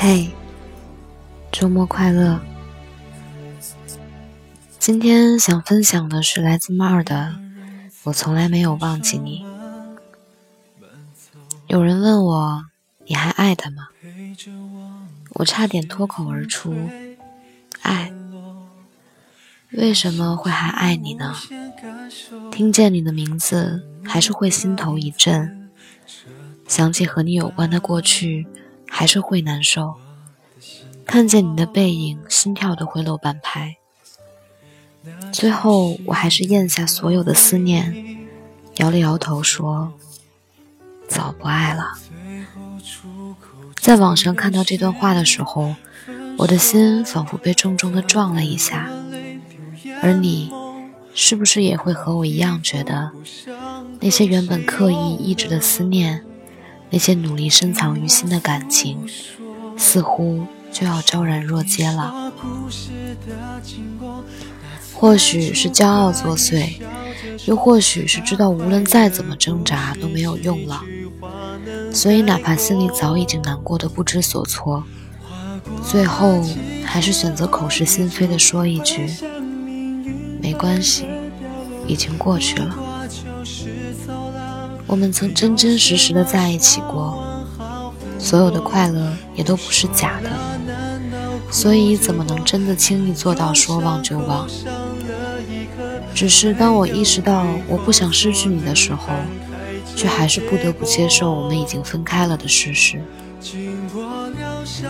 [0.00, 0.30] 嘿
[1.50, 2.38] 周末快乐！
[4.78, 7.34] 今天想分享的是来自猫儿的
[8.06, 9.44] “我从来没有忘记你”。
[11.66, 12.66] 有人问我
[13.06, 13.88] ：“你还爱他吗？”
[15.34, 16.72] 我差点脱口而出
[17.82, 18.12] ：“爱。”
[19.74, 21.34] 为什么会还爱你呢？
[22.52, 25.68] 听见你的名字，还是会心头一震；
[26.68, 28.46] 想起和你有关的过去，
[28.88, 29.94] 还是会难受。
[31.04, 33.76] 看见你的背影，心跳都会漏半拍。
[35.32, 38.18] 最后，我还是咽下所有的思念，
[38.76, 39.94] 摇了摇头说
[41.08, 41.92] ：“早不爱了。”
[43.80, 45.74] 在网上看到这段话的时候，
[46.36, 48.90] 我的心仿佛被重重的撞了一下。
[50.02, 50.52] 而你，
[51.14, 53.10] 是不是也会和我一样觉得，
[54.00, 56.24] 那些原本刻意抑制的思念，
[56.90, 59.06] 那些努力深藏于心的感情，
[59.76, 62.32] 似乎就要昭然若揭了？
[64.94, 66.80] 或许是骄傲作祟，
[67.46, 70.82] 又或许是知道无论再怎么挣扎都没有用了，
[71.92, 74.82] 所以哪怕心里早已经难过的不知所措，
[75.88, 76.42] 最后
[76.84, 79.08] 还是选择口是心非的说一句。
[80.40, 81.06] 没关系，
[81.86, 82.74] 已经过去了。
[84.88, 87.22] 我们曾真真实实的在一起过，
[88.18, 90.30] 所有的快乐也都不是假的，
[91.50, 94.48] 所以怎么能真的轻易做到说忘就忘？
[96.14, 99.12] 只是当我意识到我不想失去你的时候，
[99.94, 102.98] 却还是不得不接受我们已经分开了的事实。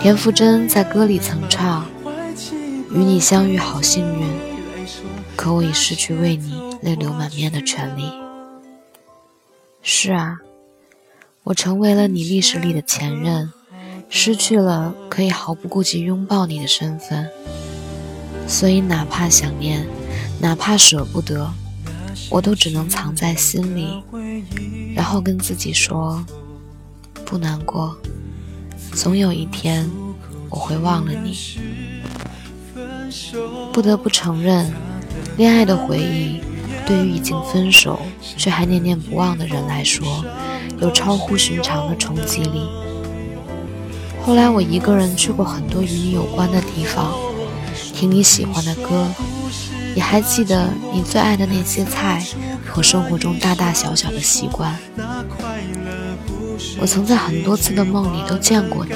[0.00, 1.86] 田馥甄在歌里曾唱
[2.90, 4.26] ：“与你相遇好幸运。”
[5.36, 8.21] 可我已失去为你泪流满面的权利。
[9.84, 10.38] 是啊，
[11.42, 13.52] 我成为了你历史里的前任，
[14.08, 17.28] 失去了可以毫不顾忌拥抱你的身份。
[18.46, 19.84] 所以，哪怕想念，
[20.40, 21.52] 哪怕舍不得，
[22.30, 24.02] 我都只能藏在心里，
[24.94, 26.24] 然后跟自己说：
[27.24, 27.96] 不难过，
[28.92, 29.90] 总有一天
[30.48, 31.36] 我会忘了你。
[33.72, 34.72] 不得不承认。
[35.36, 36.40] 恋爱的回忆，
[36.86, 38.00] 对于已经分手
[38.36, 40.24] 却还念念不忘的人来说，
[40.80, 42.68] 有超乎寻常的冲击力。
[44.24, 47.12] 后来我一个人去过很多与你有关的地方，
[47.94, 49.06] 听你喜欢的歌，
[49.94, 52.22] 也还记得你最爱的那些菜
[52.66, 54.76] 和生活中大大小小的习惯。
[56.80, 58.92] 我曾在很多次的梦里都见过你，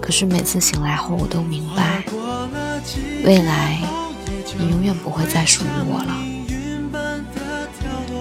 [0.00, 2.04] 可是每次醒来后，我都明白，
[3.24, 3.80] 未来。
[4.56, 6.33] 你永远不会再属于我了。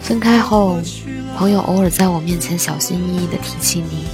[0.00, 0.78] 分开后，
[1.36, 4.04] 朋友偶尔在我面前小心翼翼地提起你，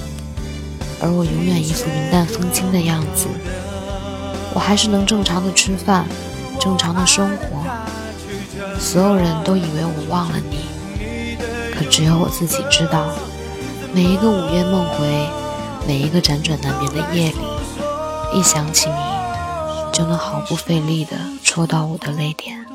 [1.01, 3.27] 而我永远一副云淡风轻的样子。
[4.53, 6.05] 我还是能正常的吃饭，
[6.59, 7.63] 正常的生活。
[8.79, 10.57] 所有人都以为我忘了你，
[11.73, 13.05] 可只有我自己知道，
[13.93, 15.29] 每一个午夜梦回，
[15.87, 17.37] 每一个辗转难眠的夜里，
[18.33, 18.95] 一想起你。
[19.91, 22.68] 就能毫不费力地戳到我的泪点。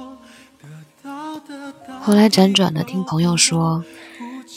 [2.06, 3.82] 后来辗转的听朋友说，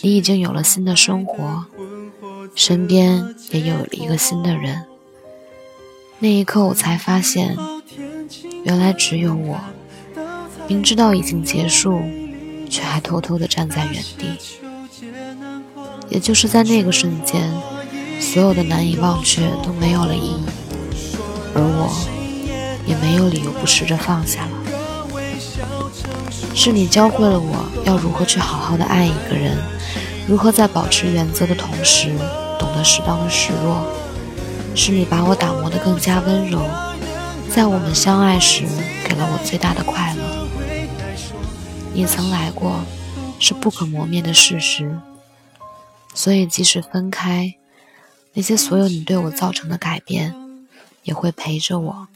[0.02, 1.64] 你已经有了新的生活，
[2.54, 4.84] 身边也有了一个新的人。
[6.20, 7.56] 那一刻，我才发现，
[8.66, 9.58] 原来只有我，
[10.68, 12.02] 明知道已经结束，
[12.70, 14.28] 却还偷偷的站在原地。
[16.10, 17.50] 也就是在那个瞬间，
[18.20, 20.44] 所有的难以忘却都没有了意义，
[21.56, 22.18] 而我。
[22.86, 24.57] 也没有理由不试着放下了。
[26.60, 29.56] 是你教会了我要如何去好好的爱一个人，
[30.28, 32.10] 如何在保持原则的同时，
[32.58, 33.86] 懂得适当的示弱。
[34.74, 36.60] 是你把我打磨得更加温柔，
[37.52, 38.64] 在我们相爱时
[39.08, 40.48] 给了我最大的快乐。
[41.94, 42.80] 你曾来过，
[43.38, 44.98] 是不可磨灭的事实。
[46.16, 47.54] 所以即使分开，
[48.34, 50.34] 那些所有你对我造成的改变，
[51.04, 52.08] 也会陪着我。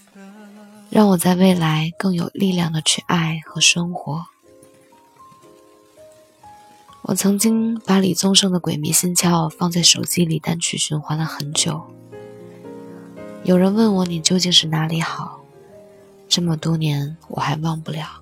[0.89, 4.25] 让我在未来更有力量的去爱和生活。
[7.03, 11.81] 我曾经把李宗盛的《鬼迷心窍》放在手机里单曲循环了很久，
[13.43, 15.41] 有人问我你究竟是哪里好，
[16.29, 18.21] 这么多年我还忘不了。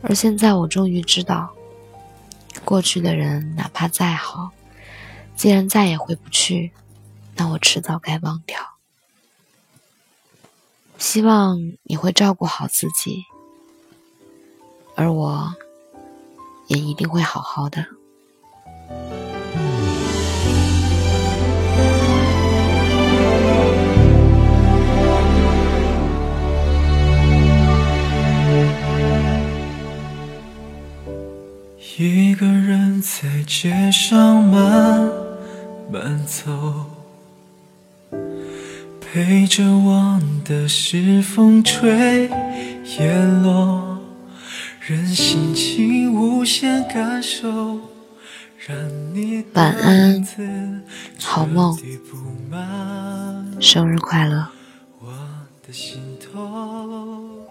[0.00, 1.50] 而现在我终于知道，
[2.64, 4.50] 过去的人哪怕再好，
[5.36, 6.72] 既然再也回不去，
[7.36, 8.58] 那我迟早该忘掉。
[10.96, 13.26] 希望你会照顾好自己，
[14.94, 15.54] 而我
[16.68, 17.84] 也一定会好好的。
[32.00, 35.10] 一个人在街上慢
[35.90, 36.84] 慢走，
[39.00, 42.30] 陪着我的是风吹
[42.98, 43.87] 叶落，
[44.88, 47.78] 任心情无限感受，
[48.66, 48.74] 让
[49.12, 50.26] 你晚安，
[51.20, 51.78] 好梦，
[53.60, 54.48] 生日快乐。
[55.00, 55.12] 我
[55.66, 57.46] 的心头